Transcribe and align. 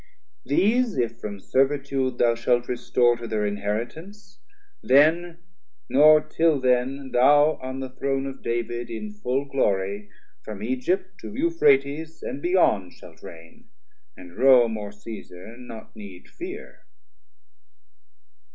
380 0.47 0.55
These 0.89 0.97
if 0.97 1.19
from 1.19 1.39
servitude 1.39 2.17
thou 2.17 2.33
shalt 2.33 2.67
restore 2.67 3.15
To 3.17 3.27
thir 3.27 3.45
inheritance, 3.45 4.39
then, 4.81 5.37
nor 5.89 6.21
till 6.27 6.59
then, 6.59 7.11
Thou 7.11 7.59
on 7.61 7.81
the 7.81 7.89
Throne 7.91 8.25
of 8.25 8.41
David 8.41 8.89
in 8.89 9.11
full 9.11 9.45
glory, 9.45 10.09
From 10.43 10.63
Egypt 10.63 11.19
to 11.19 11.35
Euphrates 11.35 12.23
and 12.23 12.41
beyond 12.41 12.93
Shalt 12.93 13.19
raign, 13.21 13.65
and 14.17 14.35
Rome 14.35 14.75
or 14.75 14.91
Caesar 14.91 15.55
not 15.55 15.95
need 15.95 16.27
fear. 16.29 16.87